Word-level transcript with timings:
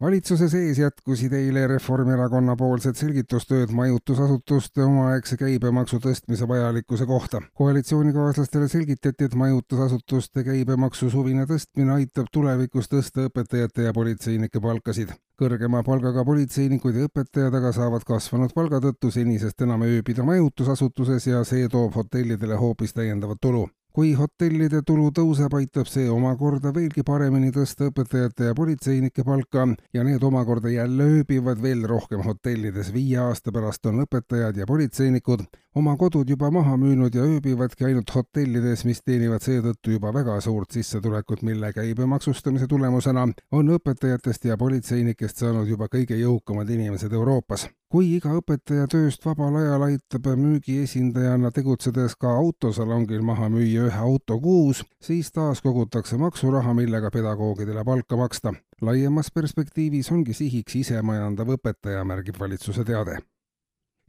valitsuse 0.00 0.48
sees 0.48 0.78
jätkusid 0.78 1.32
eile 1.32 1.66
Reformierakonna 1.70 2.56
poolsed 2.56 2.98
selgitustööd 3.00 3.72
majutusasutuste 3.72 4.84
omaaegse 4.84 5.38
käibemaksu 5.40 6.00
tõstmise 6.04 6.48
vajalikkuse 6.48 7.06
kohta. 7.06 7.40
koalitsioonikaaslastele 7.54 8.68
selgitati, 8.68 9.24
et 9.24 9.34
majutusasutuste 9.34 10.44
käibemaksu 10.44 11.10
suvine 11.10 11.46
tõstmine 11.46 11.94
aitab 11.94 12.26
tulevikus 12.32 12.92
tõsta 12.92 13.28
õpetajate 13.30 13.88
ja 13.88 13.92
politseinike 13.92 14.60
palkasid. 14.60 15.14
kõrgema 15.40 15.82
palgaga 15.84 16.24
politseinikud 16.24 16.94
ja 16.94 17.08
õpetajad 17.08 17.54
aga 17.54 17.72
saavad 17.72 18.04
kasvanud 18.04 18.52
palga 18.54 18.80
tõttu 18.80 19.10
senisest 19.10 19.60
enam 19.60 19.82
ööbida 19.82 20.22
majutusasutuses 20.22 21.26
ja 21.26 21.44
see 21.44 21.68
toob 21.68 21.94
hotellidele 21.94 22.56
hoopis 22.56 22.92
täiendavat 22.92 23.40
tulu 23.40 23.68
kui 23.96 24.10
hotellide 24.12 24.82
tulu 24.84 25.06
tõuseb, 25.16 25.54
aitab 25.56 25.88
see 25.88 26.10
omakorda 26.12 26.68
veelgi 26.76 27.00
paremini 27.00 27.48
tõsta 27.48 27.86
õpetajate 27.88 28.50
ja 28.50 28.56
politseinike 28.58 29.24
palka 29.24 29.64
ja 29.96 30.04
need 30.04 30.24
omakorda 30.28 30.68
jälle 30.68 31.06
ööbivad 31.14 31.62
veel 31.62 31.86
rohkem 31.88 32.20
hotellides. 32.26 32.92
viie 32.92 33.16
aasta 33.18 33.52
pärast 33.52 33.86
on 33.86 34.02
õpetajad 34.04 34.60
ja 34.60 34.66
politseinikud 34.68 35.46
oma 35.80 35.96
kodud 35.96 36.28
juba 36.28 36.50
maha 36.50 36.76
müünud 36.76 37.16
ja 37.16 37.24
ööbivadki 37.24 37.88
ainult 37.88 38.12
hotellides, 38.12 38.84
mis 38.84 39.00
teenivad 39.00 39.40
seetõttu 39.40 39.96
juba 39.96 40.12
väga 40.12 40.36
suurt 40.44 40.76
sissetulekut, 40.76 41.42
mille 41.42 41.72
käibemaksustamise 41.72 42.68
tulemusena 42.68 43.24
on 43.52 43.74
õpetajatest 43.78 44.44
ja 44.44 44.60
politseinikest 44.60 45.40
saanud 45.40 45.68
juba 45.72 45.88
kõige 45.88 46.20
jõukamad 46.20 46.68
inimesed 46.68 47.12
Euroopas 47.12 47.68
kui 47.96 48.10
iga 48.12 48.28
õpetaja 48.36 48.84
tööst 48.92 49.22
vabal 49.24 49.54
ajal 49.56 49.86
aitab 49.86 50.26
müügiesindajana 50.36 51.48
tegutsedes 51.56 52.12
ka 52.20 52.28
autosalongil 52.42 53.22
maha 53.24 53.46
müüa 53.54 53.86
ühe 53.88 54.00
auto 54.08 54.36
kuus, 54.42 54.82
siis 55.00 55.30
taas 55.32 55.62
kogutakse 55.64 56.18
maksuraha, 56.20 56.74
millega 56.76 57.08
pedagoogidele 57.14 57.84
palka 57.88 58.18
maksta. 58.20 58.52
laiemas 58.82 59.30
perspektiivis 59.32 60.12
ongi 60.12 60.36
sihiks 60.36 60.76
isemajandav 60.82 61.54
õpetaja, 61.56 62.04
märgib 62.04 62.36
valitsuse 62.40 62.84
teade 62.84 63.16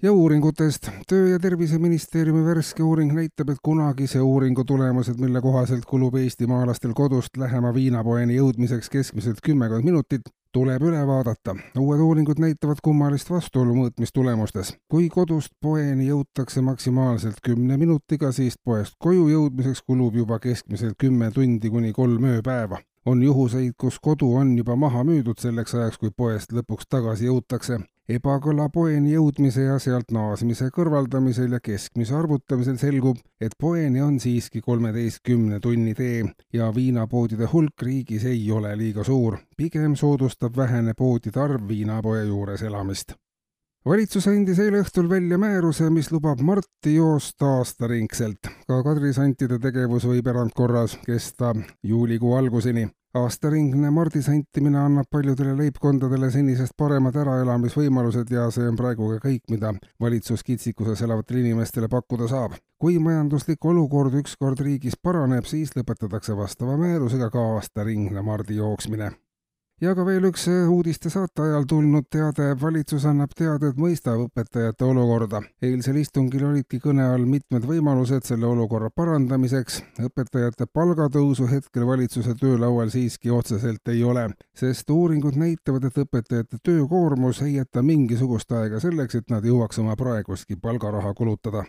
ja 0.03 0.11
uuringutest. 0.11 0.89
töö- 1.07 1.29
ja 1.29 1.39
Terviseministeeriumi 1.39 2.45
värske 2.45 2.83
uuring 2.83 3.13
näitab, 3.13 3.49
et 3.49 3.57
kunagise 3.63 4.19
uuringu 4.21 4.63
tulemused, 4.63 5.15
mille 5.19 5.41
kohaselt 5.41 5.85
kulub 5.85 6.15
eestimaalastel 6.15 6.93
kodust 6.93 7.37
lähema 7.37 7.73
viinapoeni 7.73 8.35
jõudmiseks 8.35 8.89
keskmiselt 8.89 9.39
kümmekond 9.41 9.83
minutit, 9.83 10.21
tuleb 10.51 10.83
üle 10.83 11.03
vaadata. 11.07 11.55
uued 11.79 11.99
uuringud 11.99 12.39
näitavad 12.39 12.81
kummalist 12.83 13.29
vastuolu 13.29 13.75
mõõtmistulemustes. 13.75 14.75
kui 14.89 15.09
kodust 15.09 15.53
poeni 15.61 16.07
jõutakse 16.07 16.61
maksimaalselt 16.61 17.41
kümne 17.43 17.77
minutiga, 17.77 18.31
siis 18.31 18.57
poest 18.63 18.95
koju 18.99 19.27
jõudmiseks 19.29 19.81
kulub 19.87 20.15
juba 20.15 20.39
keskmiselt 20.39 20.95
kümme 20.97 21.31
tundi 21.31 21.69
kuni 21.69 21.93
kolm 21.93 22.23
ööpäeva 22.23 22.79
on 23.07 23.23
juhuseid, 23.23 23.73
kus 23.77 23.99
kodu 24.03 24.33
on 24.35 24.57
juba 24.57 24.75
maha 24.75 25.03
müüdud 25.07 25.39
selleks 25.39 25.75
ajaks, 25.75 25.97
kui 26.01 26.11
poest 26.11 26.51
lõpuks 26.51 26.89
tagasi 26.91 27.29
jõutakse 27.29 27.79
ebakõla 28.07 28.69
poeni 28.71 29.11
jõudmise 29.13 29.65
ja 29.65 29.75
sealt 29.83 30.13
naasmise 30.15 30.69
kõrvaldamisel 30.75 31.57
ja 31.57 31.59
keskmise 31.63 32.15
arvutamisel 32.15 32.79
selgub, 32.79 33.19
et 33.43 33.55
poeni 33.59 34.01
on 34.03 34.19
siiski 34.23 34.61
kolmeteistkümne 34.63 35.59
tunni 35.63 35.93
tee 35.95 36.23
ja 36.53 36.71
viinapoodide 36.75 37.51
hulk 37.51 37.87
riigis 37.89 38.25
ei 38.25 38.51
ole 38.51 38.75
liiga 38.79 39.03
suur. 39.03 39.37
pigem 39.57 39.95
soodustab 39.95 40.57
vähene 40.57 40.93
poodide 40.93 41.39
arv 41.39 41.67
viinapoe 41.67 42.23
juures 42.23 42.61
elamist 42.61 43.17
valitsus 43.87 44.27
andis 44.27 44.59
eile 44.59 44.81
õhtul 44.83 45.07
välja 45.09 45.37
määruse, 45.39 45.89
mis 45.93 46.09
lubab 46.11 46.41
Marti 46.43 46.95
joosta 46.95 47.57
aastaringselt. 47.59 48.49
ka 48.67 48.83
kadrisantide 48.83 49.59
tegevus 49.63 50.05
võib 50.05 50.27
erandkorras 50.27 50.97
kesta 51.05 51.53
juulikuu 51.83 52.33
alguseni 52.35 52.87
aastaringne 53.15 53.91
mardisantimine 53.91 54.79
annab 54.79 55.07
paljudele 55.11 55.55
leibkondadele 55.57 56.29
senisest 56.31 56.75
paremad 56.77 57.15
äraelamisvõimalused 57.15 58.33
ja 58.33 58.49
see 58.51 58.67
on 58.67 58.79
praegu 58.79 59.11
ka 59.13 59.21
kõik, 59.27 59.45
mida 59.53 59.71
valitsus 60.03 60.43
kitsikuses 60.43 61.01
elavatele 61.07 61.45
inimestele 61.45 61.87
pakkuda 61.87 62.27
saab. 62.27 62.57
kui 62.77 62.99
majanduslik 62.99 63.65
olukord 63.65 64.13
ükskord 64.19 64.59
riigis 64.59 64.99
paraneb, 65.01 65.45
siis 65.45 65.71
lõpetatakse 65.75 66.35
vastava 66.37 66.77
määrusega 66.77 67.31
ka 67.33 67.47
aastaringne 67.55 68.21
mardi 68.21 68.59
jooksmine 68.59 69.11
ja 69.81 69.93
ka 69.95 70.05
veel 70.05 70.25
üks 70.29 70.47
äh, 70.49 70.65
uudistesaate 70.73 71.43
ajal 71.45 71.65
tulnud 71.69 72.07
teade, 72.09 72.49
valitsus 72.61 73.05
annab 73.05 73.33
teada, 73.37 73.69
et 73.69 73.77
mõistab 73.77 74.23
õpetajate 74.25 74.85
olukorda. 74.85 75.41
eilsel 75.61 75.99
istungil 76.01 76.47
olidki 76.49 76.79
kõne 76.81 77.05
all 77.05 77.25
mitmed 77.29 77.65
võimalused 77.69 78.25
selle 78.25 78.47
olukorra 78.49 78.89
parandamiseks. 78.89 79.81
õpetajate 80.09 80.65
palgatõusu 80.73 81.47
hetkel 81.51 81.85
valitsuse 81.85 82.33
töölaual 82.39 82.89
siiski 82.89 83.29
otseselt 83.31 83.87
ei 83.93 84.03
ole, 84.03 84.29
sest 84.55 84.89
uuringud 84.89 85.37
näitavad, 85.37 85.85
et 85.85 85.97
õpetajate 86.05 86.57
töökoormus 86.63 87.41
ei 87.45 87.55
jäta 87.59 87.83
mingisugust 87.83 88.51
aega 88.51 88.79
selleks, 88.79 89.15
et 89.15 89.29
nad 89.29 89.45
jõuaks 89.45 89.79
oma 89.79 89.95
praegustki 89.95 90.57
palgaraha 90.61 91.13
kulutada 91.13 91.65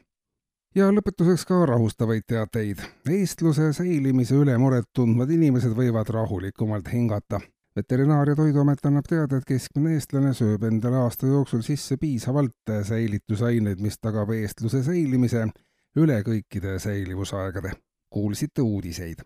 ja 0.74 0.88
lõpetuseks 0.92 1.44
ka 1.48 1.60
rahustavaid 1.66 2.24
teateid. 2.26 2.80
eestluse 3.10 3.72
säilimise 3.72 4.34
üle 4.34 4.56
muret 4.58 4.88
tundvad 4.94 5.30
inimesed 5.30 5.76
võivad 5.76 6.08
rahulikumalt 6.08 6.88
hingata 6.92 7.40
veterinaar- 7.78 8.28
ja 8.28 8.36
Toiduamet 8.36 8.86
annab 8.86 9.06
teada, 9.08 9.38
et 9.38 9.46
keskmine 9.46 9.94
eestlane 9.96 10.34
sööb 10.34 10.64
endale 10.68 11.00
aasta 11.04 11.30
jooksul 11.30 11.62
sisse 11.66 11.96
piisavalt 11.96 12.72
säilitusaineid, 12.90 13.80
mis 13.80 13.98
tagab 14.02 14.30
eestluse 14.34 14.82
säilimise 14.82 15.46
üle 15.96 16.22
kõikide 16.26 16.78
säilivusaegade. 16.82 17.72
kuulsite 18.08 18.62
uudiseid 18.64 19.20